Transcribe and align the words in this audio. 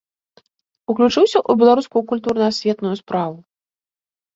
Уключыўся 0.93 1.39
ў 1.41 1.51
беларускую 1.61 2.03
культурна-асветную 2.15 2.95
справу. 3.05 3.35